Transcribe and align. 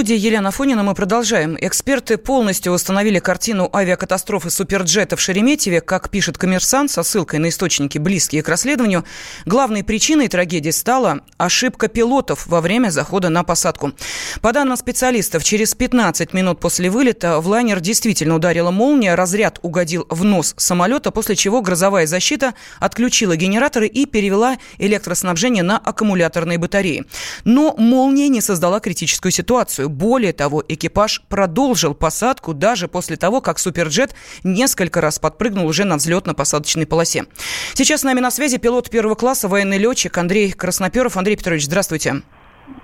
студии 0.00 0.16
Елена 0.16 0.50
Фонина 0.50 0.82
мы 0.82 0.94
продолжаем. 0.94 1.58
Эксперты 1.60 2.16
полностью 2.16 2.72
восстановили 2.72 3.18
картину 3.18 3.68
авиакатастрофы 3.70 4.48
суперджета 4.48 5.16
в 5.16 5.20
Шереметьеве. 5.20 5.82
Как 5.82 6.08
пишет 6.08 6.38
коммерсант 6.38 6.90
со 6.90 7.02
ссылкой 7.02 7.38
на 7.38 7.50
источники, 7.50 7.98
близкие 7.98 8.42
к 8.42 8.48
расследованию, 8.48 9.04
главной 9.44 9.84
причиной 9.84 10.28
трагедии 10.28 10.70
стала 10.70 11.20
ошибка 11.36 11.88
пилотов 11.88 12.46
во 12.46 12.62
время 12.62 12.88
захода 12.88 13.28
на 13.28 13.44
посадку. 13.44 13.92
По 14.40 14.54
данным 14.54 14.78
специалистов, 14.78 15.44
через 15.44 15.74
15 15.74 16.32
минут 16.32 16.60
после 16.60 16.88
вылета 16.88 17.38
в 17.38 17.46
лайнер 17.48 17.80
действительно 17.80 18.36
ударила 18.36 18.70
молния, 18.70 19.14
разряд 19.16 19.58
угодил 19.60 20.06
в 20.08 20.24
нос 20.24 20.54
самолета, 20.56 21.10
после 21.10 21.36
чего 21.36 21.60
грозовая 21.60 22.06
защита 22.06 22.54
отключила 22.78 23.36
генераторы 23.36 23.86
и 23.86 24.06
перевела 24.06 24.56
электроснабжение 24.78 25.62
на 25.62 25.76
аккумуляторные 25.76 26.56
батареи. 26.56 27.04
Но 27.44 27.74
молния 27.76 28.30
не 28.30 28.40
создала 28.40 28.80
критическую 28.80 29.30
ситуацию. 29.30 29.89
Более 29.90 30.32
того, 30.32 30.62
экипаж 30.68 31.20
продолжил 31.28 31.94
посадку 31.94 32.54
даже 32.54 32.86
после 32.86 33.16
того, 33.16 33.40
как 33.40 33.58
Суперджет 33.58 34.14
несколько 34.44 35.00
раз 35.00 35.18
подпрыгнул 35.18 35.66
уже 35.66 35.84
на 35.84 35.96
взлетно-посадочной 35.96 36.86
полосе. 36.86 37.24
Сейчас 37.74 38.02
с 38.02 38.04
нами 38.04 38.20
на 38.20 38.30
связи 38.30 38.58
пилот 38.58 38.88
первого 38.88 39.16
класса, 39.16 39.48
военный 39.48 39.78
летчик 39.78 40.16
Андрей 40.16 40.52
Красноперов. 40.52 41.16
Андрей 41.16 41.36
Петрович, 41.36 41.64
здравствуйте. 41.64 42.22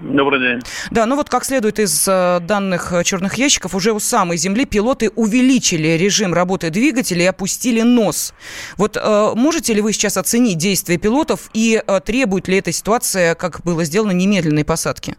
Добрый 0.01 0.41
день. 0.41 0.61
Да, 0.91 1.07
ну 1.07 1.15
вот 1.15 1.31
как 1.31 1.45
следует 1.45 1.79
из 1.79 2.09
э, 2.09 2.41
данных 2.41 2.93
черных 3.05 3.35
ящиков, 3.35 3.73
уже 3.73 3.93
у 3.93 4.01
самой 4.01 4.37
Земли 4.37 4.65
пилоты 4.65 5.11
увеличили 5.11 5.89
режим 5.97 6.35
работы 6.35 6.71
двигателя 6.71 7.23
и 7.23 7.27
опустили 7.27 7.83
нос. 7.83 8.35
Вот 8.79 8.97
э, 8.97 9.33
можете 9.37 9.75
ли 9.75 9.81
вы 9.81 9.93
сейчас 9.93 10.17
оценить 10.17 10.59
действия 10.59 10.99
пилотов 10.99 11.51
и 11.55 11.81
э, 11.87 12.01
требует 12.05 12.49
ли 12.49 12.59
эта 12.59 12.73
ситуация, 12.73 13.37
как 13.37 13.61
было 13.63 13.85
сделано, 13.85 14.11
немедленной 14.11 14.65
посадки? 14.65 15.17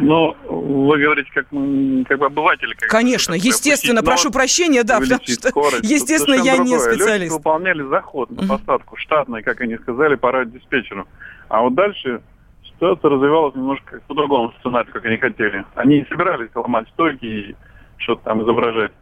Ну, 0.00 0.36
вы 0.48 0.98
говорите, 0.98 1.30
как, 1.32 1.46
как 1.48 2.18
бы 2.18 2.26
обыватель. 2.26 2.74
Как 2.76 2.88
Конечно, 2.90 3.34
естественно, 3.34 4.02
прошу 4.02 4.30
прощения, 4.30 4.84
да, 4.84 5.00
потому 5.00 5.20
что, 5.24 5.48
скорость. 5.48 5.82
естественно, 5.82 6.34
я 6.34 6.56
другое. 6.56 6.72
не 6.72 6.78
специалист. 6.78 7.08
Летчики 7.20 7.32
выполняли 7.32 7.82
заход 7.82 8.30
на 8.30 8.46
посадку, 8.46 8.96
штатный, 8.96 9.42
как 9.42 9.60
они 9.60 9.76
сказали, 9.78 10.14
по 10.14 10.30
радиодиспетчеру. 10.30 11.06
А 11.48 11.62
вот 11.62 11.74
дальше 11.74 12.22
ситуация 12.62 13.10
развивалась 13.10 13.54
немножко 13.54 14.00
по 14.06 14.14
другому 14.14 14.52
сценарию, 14.60 14.92
как 14.92 15.04
они 15.04 15.16
хотели. 15.16 15.64
Они 15.74 15.98
не 16.00 16.06
собирались 16.06 16.50
ломать 16.54 16.88
стойки 16.90 17.24
и 17.24 17.56
что-то 17.96 18.24
там 18.24 18.42
изображать. 18.42 18.92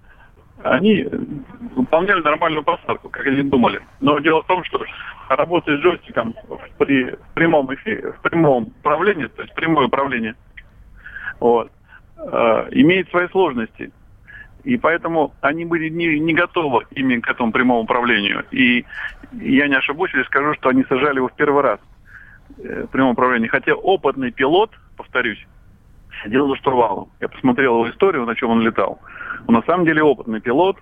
Они 0.63 1.07
выполняли 1.75 2.23
нормальную 2.23 2.65
посадку, 2.65 3.11
как 3.11 3.27
они 3.27 3.43
думали. 3.43 3.83
Но 4.01 4.19
дело 4.21 4.43
в 4.43 4.47
том, 4.47 4.65
что 4.65 4.83
работать 5.29 5.79
с 5.79 5.83
джойстиком 5.83 6.35
при 6.79 7.15
прямом 7.35 7.73
эфире, 7.75 8.13
в 8.13 8.23
прямом 8.23 8.73
управлении, 8.79 9.27
то 9.27 9.43
есть 9.43 9.55
прямое 9.55 9.87
управление, 9.87 10.35
вот, 11.41 11.71
э, 12.17 12.69
имеет 12.73 13.09
свои 13.11 13.29
сложности. 13.29 13.93
И 14.65 14.77
поэтому 14.77 15.33
они 15.43 15.65
были 15.65 15.89
не, 15.89 16.19
не 16.19 16.35
готовы 16.35 16.87
именно 16.91 17.23
к 17.23 17.29
этому 17.29 17.53
прямому 17.53 17.83
управлению. 17.83 18.45
И 18.51 18.85
я 19.33 19.69
не 19.69 19.77
ошибусь, 19.77 20.11
если 20.13 20.27
скажу, 20.27 20.55
что 20.55 20.71
они 20.71 20.85
сажали 20.89 21.19
его 21.19 21.29
в 21.29 21.37
первый 21.37 21.63
раз 21.63 21.81
э, 22.59 22.87
прямом 22.91 23.13
управлении. 23.13 23.47
Хотя 23.47 23.75
опытный 23.75 24.33
пилот, 24.33 24.71
повторюсь, 24.97 25.47
сидел 26.25 26.49
за 26.49 26.57
штурвалом. 26.57 27.11
Я 27.21 27.29
посмотрел 27.29 27.75
его 27.75 27.91
историю, 27.91 28.27
на 28.27 28.35
чем 28.35 28.51
он 28.51 28.63
летал. 28.63 29.01
Он 29.47 29.55
на 29.55 29.63
самом 29.63 29.85
деле 29.85 30.03
опытный 30.03 30.41
пилот, 30.41 30.79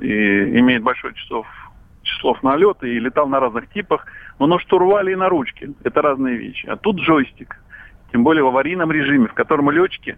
и 0.00 0.58
имеет 0.58 0.82
большое 0.82 1.14
часов, 1.14 1.46
числов 2.02 2.42
налета 2.42 2.86
и 2.86 2.98
летал 2.98 3.28
на 3.28 3.40
разных 3.40 3.68
типах, 3.70 4.06
но 4.38 4.46
на 4.46 4.58
штурвале 4.58 5.12
и 5.12 5.16
на 5.16 5.28
ручке. 5.28 5.70
Это 5.84 6.02
разные 6.02 6.36
вещи. 6.36 6.66
А 6.66 6.76
тут 6.76 6.96
джойстик 7.00 7.56
тем 8.16 8.24
более 8.24 8.44
в 8.44 8.46
аварийном 8.46 8.90
режиме, 8.90 9.28
в 9.28 9.34
котором 9.34 9.70
летчики, 9.70 10.16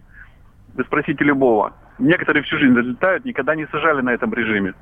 вы 0.75 0.84
спросите 0.84 1.25
любого, 1.25 1.72
некоторые 1.98 2.44
всю 2.44 2.56
жизнь 2.56 2.72
летают, 2.72 3.25
никогда 3.25 3.56
не 3.56 3.66
сажали 3.66 4.03
на 4.03 4.10
этом 4.10 4.32
режиме, 4.32 4.75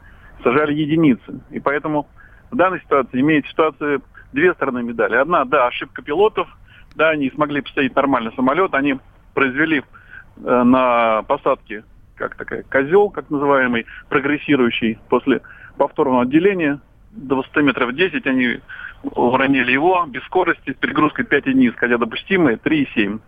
сажали 0.44 0.74
единицы. 0.74 1.40
И 1.48 1.58
поэтому 1.58 2.06
в 2.50 2.56
данной 2.56 2.78
ситуации 2.80 3.22
имеет 3.22 3.46
ситуация 3.46 4.02
две 4.34 4.52
стороны 4.52 4.82
медали. 4.82 5.16
Одна, 5.16 5.46
да, 5.46 5.66
ошибка 5.66 6.02
пилотов, 6.02 6.46
да, 6.94 7.08
они 7.08 7.30
смогли 7.30 7.62
посадить 7.62 7.96
нормально 7.96 8.32
самолет, 8.36 8.74
они 8.74 8.98
произвели 9.32 9.78
э, 9.78 10.62
на 10.62 11.22
посадке 11.22 11.84
как 12.16 12.34
такая 12.36 12.64
козел, 12.64 13.08
как 13.08 13.30
называемый, 13.30 13.86
прогрессирующий 14.10 14.98
после 15.08 15.40
повторного 15.78 16.24
отделения 16.24 16.80
до 17.16 17.36
высоты 17.36 17.62
метров 17.62 17.94
10 17.94 18.26
они 18.26 18.60
уронили 19.02 19.72
его 19.72 20.04
без 20.06 20.22
скорости, 20.24 20.72
с 20.72 20.76
перегрузкой 20.76 21.24
5,1, 21.24 21.74
хотя 21.76 21.98
допустимые 21.98 22.56
3,7. 22.56 23.20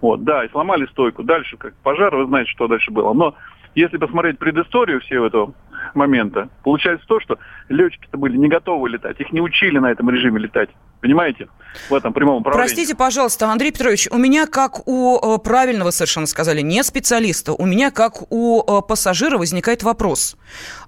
Вот, 0.00 0.24
да, 0.24 0.44
и 0.44 0.50
сломали 0.50 0.86
стойку. 0.86 1.22
Дальше, 1.22 1.56
как 1.56 1.74
пожар, 1.82 2.14
вы 2.14 2.26
знаете, 2.26 2.50
что 2.50 2.68
дальше 2.68 2.90
было. 2.90 3.12
Но 3.12 3.34
если 3.74 3.96
посмотреть 3.96 4.38
предысторию 4.38 5.00
всего 5.00 5.26
этого 5.26 5.54
момента, 5.94 6.48
получается 6.64 7.06
то, 7.06 7.20
что 7.20 7.38
летчики-то 7.68 8.18
были 8.18 8.36
не 8.36 8.48
готовы 8.48 8.88
летать, 8.90 9.20
их 9.20 9.32
не 9.32 9.40
учили 9.40 9.78
на 9.78 9.90
этом 9.90 10.10
режиме 10.10 10.40
летать. 10.40 10.70
Понимаете? 11.00 11.48
В 11.90 11.94
этом 11.94 12.12
прямом 12.12 12.38
управлении. 12.38 12.66
Простите, 12.66 12.96
пожалуйста, 12.96 13.48
Андрей 13.48 13.70
Петрович, 13.70 14.08
у 14.10 14.16
меня, 14.16 14.46
как 14.46 14.88
у 14.88 15.18
э, 15.18 15.38
правильного 15.38 15.90
совершенно 15.90 16.26
сказали, 16.26 16.62
не 16.62 16.82
специалиста, 16.82 17.52
у 17.52 17.66
меня, 17.66 17.90
как 17.90 18.32
у 18.32 18.62
э, 18.62 18.82
пассажира, 18.82 19.36
возникает 19.38 19.82
вопрос. 19.82 20.36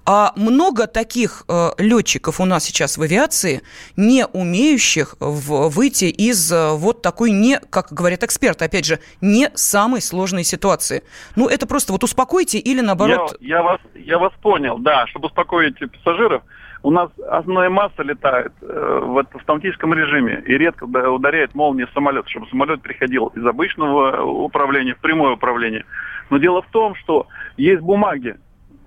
А 0.05 0.33
много 0.35 0.87
таких 0.87 1.43
э, 1.47 1.69
летчиков 1.77 2.39
у 2.39 2.45
нас 2.45 2.63
сейчас 2.63 2.97
в 2.97 3.01
авиации, 3.03 3.61
не 3.95 4.25
умеющих 4.25 5.15
выйти 5.19 6.05
из 6.05 6.51
вот 6.51 7.01
такой 7.01 7.31
не, 7.31 7.59
как 7.69 7.93
говорят 7.93 8.23
эксперты, 8.23 8.65
опять 8.65 8.85
же, 8.85 8.99
не 9.21 9.51
самой 9.53 10.01
сложной 10.01 10.43
ситуации. 10.43 11.03
Ну, 11.35 11.47
это 11.47 11.67
просто 11.67 11.93
вот 11.93 12.03
успокойте 12.03 12.57
или 12.57 12.81
наоборот... 12.81 13.37
Я, 13.39 13.57
я, 13.57 13.63
вас, 13.63 13.79
я 13.93 14.17
вас 14.17 14.33
понял, 14.41 14.79
да, 14.79 15.05
чтобы 15.07 15.27
успокоить 15.27 15.75
пассажиров, 15.91 16.43
у 16.81 16.91
нас 16.91 17.09
основная 17.29 17.69
масса 17.69 18.03
летает 18.03 18.53
э, 18.61 18.99
в 19.03 19.17
автоматическом 19.17 19.93
режиме 19.93 20.41
и 20.45 20.57
редко 20.57 20.85
ударяет 20.85 21.53
молния 21.53 21.85
в 21.87 21.91
самолет, 21.91 22.27
чтобы 22.29 22.47
самолет 22.47 22.81
переходил 22.81 23.27
из 23.35 23.45
обычного 23.45 24.21
управления 24.21 24.95
в 24.95 24.99
прямое 24.99 25.33
управление. 25.33 25.85
Но 26.29 26.37
дело 26.37 26.61
в 26.61 26.67
том, 26.67 26.95
что 26.95 27.27
есть 27.57 27.81
бумаги 27.81 28.37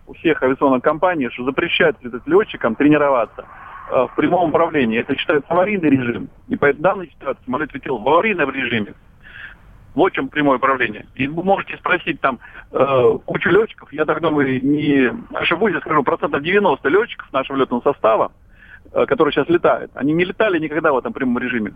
у 0.06 0.14
всех 0.14 0.42
авиационных 0.42 0.82
компаний, 0.82 1.28
что 1.30 1.44
запрещают 1.44 1.98
летчикам 2.26 2.74
тренироваться 2.76 3.44
э, 3.90 4.06
в 4.10 4.14
прямом 4.16 4.48
управлении. 4.48 4.98
Это 4.98 5.14
считается 5.16 5.50
аварийный 5.50 5.90
режим. 5.90 6.28
И 6.48 6.56
по 6.56 6.72
данной 6.72 7.08
ситуации 7.08 7.42
самолет 7.44 7.74
летел 7.74 7.98
в 7.98 8.08
аварийном 8.08 8.50
режиме. 8.50 8.94
Вот 9.94 10.12
чем 10.12 10.28
прямое 10.28 10.56
управление. 10.56 11.06
И 11.14 11.26
вы 11.26 11.42
можете 11.42 11.76
спросить 11.76 12.20
там 12.20 12.38
э, 12.70 13.18
кучу 13.26 13.50
летчиков, 13.50 13.92
я 13.92 14.04
так 14.04 14.20
думаю, 14.20 14.64
не 14.64 15.12
ошибусь, 15.34 15.72
я 15.72 15.80
скажу, 15.80 16.02
процентов 16.02 16.42
90 16.42 16.88
летчиков 16.88 17.30
нашего 17.32 17.58
летного 17.58 17.82
состава, 17.82 18.32
э, 18.92 19.04
которые 19.04 19.32
сейчас 19.32 19.48
летают, 19.48 19.90
они 19.94 20.14
не 20.14 20.24
летали 20.24 20.58
никогда 20.58 20.92
в 20.92 20.98
этом 20.98 21.12
прямом 21.12 21.38
режиме. 21.38 21.74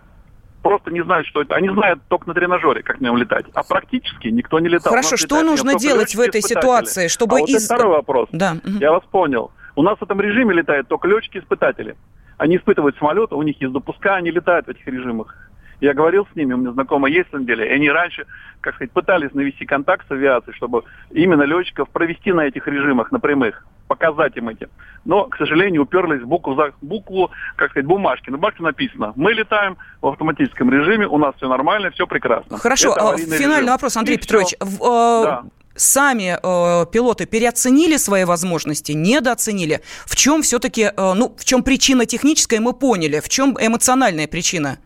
Просто 0.62 0.90
не 0.90 1.04
знают, 1.04 1.26
что 1.28 1.42
это. 1.42 1.54
Они 1.54 1.68
знают 1.68 2.00
только 2.08 2.26
на 2.26 2.34
тренажере, 2.34 2.82
как 2.82 3.00
на 3.00 3.06
нем 3.06 3.16
летать. 3.18 3.46
А 3.54 3.62
практически 3.62 4.28
никто 4.28 4.58
не 4.58 4.68
летал. 4.68 4.90
Хорошо, 4.90 5.16
что 5.16 5.42
нужно 5.42 5.78
делать 5.78 6.14
в 6.14 6.20
этой 6.20 6.42
ситуации, 6.42 7.06
чтобы... 7.06 7.36
А 7.36 7.40
вот 7.40 7.48
из... 7.48 7.66
второй 7.66 7.92
вопрос. 7.92 8.28
Да. 8.32 8.56
Я 8.64 8.90
вас 8.90 9.04
понял. 9.10 9.52
У 9.76 9.82
нас 9.82 9.98
в 9.98 10.02
этом 10.02 10.20
режиме 10.20 10.54
летают 10.54 10.88
только 10.88 11.06
летчики-испытатели. 11.06 11.96
Они 12.38 12.56
испытывают 12.56 12.96
самолеты, 12.98 13.34
у 13.34 13.42
них 13.42 13.60
есть 13.60 13.72
допуска, 13.72 14.16
они 14.16 14.30
летают 14.30 14.66
в 14.66 14.70
этих 14.70 14.86
режимах. 14.86 15.34
Я 15.80 15.94
говорил 15.94 16.26
с 16.32 16.36
ними, 16.36 16.54
у 16.54 16.56
меня 16.56 16.72
знакомые 16.72 17.14
есть 17.14 17.32
на 17.32 17.40
деле, 17.40 17.66
и 17.68 17.72
они 17.72 17.90
раньше, 17.90 18.26
как 18.60 18.74
сказать, 18.76 18.92
пытались 18.92 19.32
навести 19.34 19.66
контакт 19.66 20.06
с 20.08 20.10
авиацией, 20.10 20.56
чтобы 20.56 20.84
именно 21.10 21.42
летчиков 21.42 21.88
провести 21.90 22.32
на 22.32 22.46
этих 22.46 22.66
режимах, 22.66 23.12
на 23.12 23.20
прямых, 23.20 23.64
показать 23.86 24.36
им 24.36 24.48
эти. 24.48 24.68
Но, 25.04 25.24
к 25.24 25.36
сожалению, 25.36 25.82
уперлись 25.82 26.22
в 26.22 26.26
букву, 26.26 26.54
за, 26.54 26.72
букву 26.80 27.30
как 27.56 27.70
сказать, 27.70 27.86
бумажки. 27.86 28.30
На 28.30 28.38
бумажке 28.38 28.62
написано, 28.62 29.12
мы 29.16 29.32
летаем 29.32 29.76
в 30.00 30.06
автоматическом 30.08 30.70
режиме, 30.70 31.06
у 31.06 31.18
нас 31.18 31.34
все 31.36 31.48
нормально, 31.48 31.90
все 31.90 32.06
прекрасно. 32.06 32.58
Хорошо, 32.58 32.94
а, 32.94 33.16
финальный 33.16 33.60
режим. 33.60 33.66
вопрос, 33.66 33.96
Андрей 33.96 34.16
и 34.16 34.20
Петрович. 34.20 34.54
В, 34.60 34.82
э, 34.82 35.24
да. 35.24 35.42
Сами 35.76 36.38
э, 36.42 36.86
пилоты 36.90 37.26
переоценили 37.26 37.98
свои 37.98 38.24
возможности, 38.24 38.92
недооценили. 38.92 39.82
В 40.06 40.16
чем 40.16 40.40
все-таки, 40.40 40.84
э, 40.84 40.92
ну, 40.96 41.36
в 41.38 41.44
чем 41.44 41.62
причина 41.62 42.06
техническая, 42.06 42.60
мы 42.60 42.72
поняли. 42.72 43.20
В 43.20 43.28
чем 43.28 43.56
эмоциональная 43.60 44.26
причина? 44.26 44.78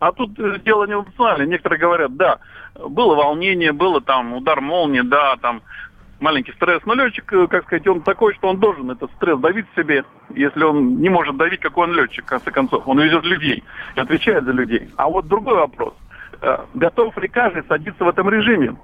А 0.00 0.12
тут 0.12 0.38
э, 0.40 0.58
дело 0.64 0.86
не 0.86 0.94
эмоциональное. 0.94 1.46
Некоторые 1.46 1.78
говорят, 1.78 2.16
да, 2.16 2.38
было 2.74 3.14
волнение, 3.14 3.72
было 3.72 4.00
там 4.00 4.32
удар 4.32 4.60
молнии, 4.60 5.02
да, 5.02 5.36
там 5.36 5.62
маленький 6.20 6.52
стресс. 6.52 6.80
Но 6.86 6.94
летчик, 6.94 7.30
э, 7.32 7.46
как 7.46 7.64
сказать, 7.64 7.86
он 7.86 8.00
такой, 8.00 8.34
что 8.34 8.48
он 8.48 8.58
должен 8.58 8.90
этот 8.90 9.12
стресс 9.12 9.38
давить 9.38 9.66
себе. 9.76 10.04
Если 10.30 10.64
он 10.64 11.00
не 11.00 11.10
может 11.10 11.36
давить, 11.36 11.60
какой 11.60 11.86
он 11.86 11.94
летчик, 11.94 12.24
в 12.24 12.28
конце 12.28 12.50
концов. 12.50 12.88
Он 12.88 12.98
везет 12.98 13.24
людей 13.24 13.62
и 13.94 14.00
отвечает 14.00 14.44
за 14.44 14.52
людей. 14.52 14.88
А 14.96 15.08
вот 15.08 15.28
другой 15.28 15.56
вопрос. 15.56 15.92
Э, 16.40 16.64
готов 16.72 17.16
ли 17.18 17.28
каждый 17.28 17.62
садиться 17.64 18.02
в 18.02 18.08
этом 18.08 18.30
режиме? 18.30 18.76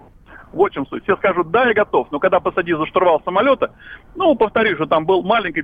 В 0.53 0.69
чем 0.69 0.87
суть. 0.87 1.03
Все 1.05 1.17
скажут, 1.17 1.51
да, 1.51 1.67
я 1.67 1.75
готов. 1.75 2.09
Но 2.11 2.19
когда 2.19 2.41
посадил 2.41 2.79
за 2.79 2.87
штурвал 2.87 3.23
самолета, 3.25 3.73
ну, 4.15 4.35
повторю, 4.35 4.77
что 4.77 4.87
там 4.87 5.07
был 5.07 5.23
маленький 5.23 5.63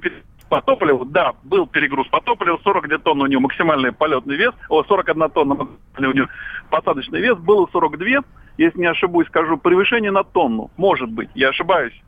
по 0.52 0.60
топливу. 0.60 1.06
Да, 1.06 1.32
был 1.44 1.66
перегруз 1.66 2.06
по 2.08 2.20
топливу, 2.20 2.58
42 2.62 2.98
тонны 2.98 3.24
у 3.24 3.26
него 3.26 3.40
максимальный 3.40 3.90
полетный 3.90 4.36
вес, 4.36 4.52
о, 4.68 4.84
41 4.84 5.30
тонна 5.30 5.66
у 5.96 6.02
него 6.02 6.26
посадочный 6.68 7.22
вес, 7.22 7.38
было 7.38 7.66
42, 7.72 8.06
если 8.58 8.78
не 8.78 8.86
ошибусь, 8.86 9.28
скажу, 9.28 9.56
превышение 9.56 10.10
на 10.10 10.24
тонну. 10.24 10.70
Может 10.76 11.10
быть, 11.10 11.30
я 11.34 11.48
ошибаюсь. 11.48 11.98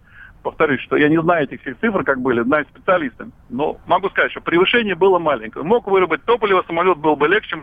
Повторюсь, 0.42 0.82
что 0.82 0.96
я 0.96 1.08
не 1.08 1.18
знаю 1.22 1.44
этих 1.44 1.62
всех 1.62 1.78
цифр, 1.80 2.04
как 2.04 2.20
были, 2.20 2.42
знаю 2.42 2.66
специалисты. 2.66 3.30
Но 3.48 3.78
могу 3.86 4.10
сказать, 4.10 4.30
что 4.32 4.42
превышение 4.42 4.94
было 4.94 5.18
маленькое. 5.18 5.64
Мог 5.64 5.86
выработать 5.86 6.26
топливо, 6.26 6.62
самолет 6.66 6.98
был 6.98 7.16
бы 7.16 7.28
легче, 7.28 7.62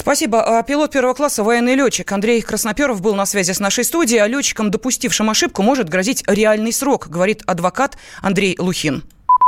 Спасибо. 0.00 0.42
А 0.42 0.62
пилот 0.62 0.92
первого 0.92 1.12
класса, 1.12 1.44
военный 1.44 1.74
летчик 1.74 2.10
Андрей 2.10 2.40
Красноперов 2.40 3.02
был 3.02 3.14
на 3.14 3.26
связи 3.26 3.52
с 3.52 3.60
нашей 3.60 3.84
студией. 3.84 4.22
А 4.22 4.28
летчикам, 4.28 4.70
допустившим 4.70 5.28
ошибку, 5.28 5.62
может 5.62 5.90
грозить 5.90 6.24
реальный 6.26 6.72
срок, 6.72 7.08
говорит 7.08 7.42
адвокат 7.46 7.98
Андрей 8.22 8.56
Лухин. 8.58 9.02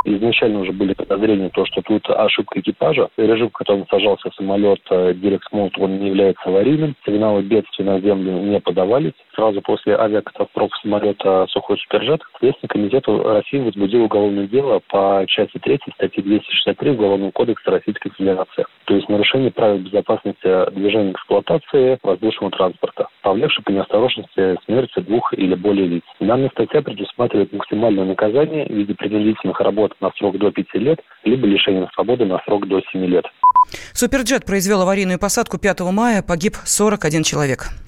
Изначально 0.04 0.60
уже 0.60 0.72
были 0.72 0.94
подозрения, 0.94 1.49
то, 1.50 1.64
что 1.64 1.81
тут 1.81 2.04
ошибка 2.10 2.58
экипажа. 2.58 3.08
Режим, 3.16 3.49
в 3.49 3.52
котором 3.52 3.87
сажался 3.88 4.31
самолет 4.37 4.81
Дирекс 4.90 5.46
Молт, 5.52 5.78
он 5.78 6.00
не 6.00 6.08
является 6.08 6.43
аварийным. 6.44 6.96
Сигналы 7.06 7.43
бедствия 7.43 7.84
на 7.84 8.00
землю 8.00 8.32
не 8.32 8.60
подавались. 8.60 9.12
Сразу 9.34 9.62
после 9.62 9.96
авиакатастрофы 9.96 10.75
самолета 10.82 11.46
«Сухой 11.50 11.78
Суперджет» 11.78 12.20
Следственный 12.40 12.69
комитет 12.69 13.04
России 13.06 13.58
возбудил 13.58 14.02
уголовное 14.02 14.49
дело 14.49 14.82
по 14.88 15.25
части 15.28 15.58
3 15.58 15.78
статьи 15.94 16.22
263 16.22 16.90
Уголовного 16.90 17.31
кодекса 17.31 17.70
Российской 17.70 18.10
Федерации. 18.10 18.66
То 18.93 18.97
есть 18.97 19.09
нарушение 19.09 19.50
правил 19.50 19.79
безопасности 19.79 20.71
движения 20.73 21.12
эксплуатации 21.12 21.99
воздушного 22.03 22.50
транспорта, 22.50 23.09
повлекший 23.23 23.65
по 23.65 23.71
неосторожности 23.71 24.59
смерти 24.67 25.00
двух 25.00 25.33
или 25.33 25.55
более 25.55 25.87
лиц. 25.87 26.03
Данная 26.21 26.50
статья 26.50 26.83
предусматривает 26.83 27.55
максимальное 27.55 28.05
наказание 28.05 28.67
в 28.67 28.71
виде 28.71 28.94
принудительных 28.94 29.59
работ 29.61 29.94
на 30.03 30.11
срок 30.19 30.37
до 30.37 30.50
5 30.50 30.75
лет, 30.75 31.00
либо 31.25 31.47
лишение 31.47 31.89
свободы 31.94 32.27
на 32.27 32.39
срок 32.44 32.69
до 32.69 32.83
7 32.93 33.03
лет. 33.06 33.25
Суперджет 33.94 34.44
произвел 34.44 34.83
аварийную 34.83 35.19
посадку 35.19 35.59
5 35.59 35.81
мая, 35.91 36.23
погиб 36.23 36.56
41 36.62 37.23
человек. 37.23 37.73